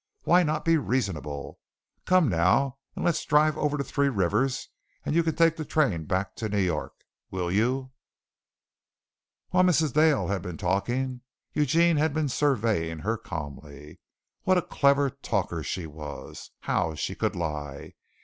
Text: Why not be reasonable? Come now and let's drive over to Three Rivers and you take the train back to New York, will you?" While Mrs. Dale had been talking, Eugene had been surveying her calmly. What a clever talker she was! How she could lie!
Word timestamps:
Why 0.23 0.41
not 0.41 0.65
be 0.65 0.77
reasonable? 0.77 1.59
Come 2.07 2.27
now 2.27 2.79
and 2.95 3.05
let's 3.05 3.23
drive 3.23 3.55
over 3.55 3.77
to 3.77 3.83
Three 3.83 4.09
Rivers 4.09 4.67
and 5.05 5.13
you 5.13 5.21
take 5.21 5.57
the 5.57 5.63
train 5.63 6.05
back 6.05 6.35
to 6.37 6.49
New 6.49 6.57
York, 6.57 6.93
will 7.29 7.51
you?" 7.51 7.91
While 9.49 9.63
Mrs. 9.65 9.93
Dale 9.93 10.25
had 10.29 10.41
been 10.41 10.57
talking, 10.57 11.21
Eugene 11.53 11.97
had 11.97 12.15
been 12.15 12.29
surveying 12.29 13.01
her 13.01 13.15
calmly. 13.15 13.99
What 14.41 14.57
a 14.57 14.63
clever 14.63 15.11
talker 15.11 15.61
she 15.61 15.85
was! 15.85 16.49
How 16.61 16.95
she 16.95 17.13
could 17.13 17.35
lie! 17.35 17.93